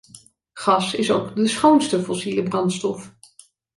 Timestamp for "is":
0.93-1.11